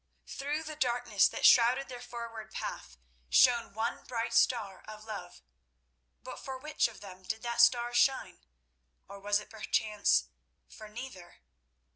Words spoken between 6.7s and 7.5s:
of them did